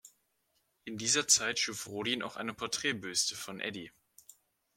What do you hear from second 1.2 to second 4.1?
Zeit schuf Rodin auch eine Porträtbüste von Eddy.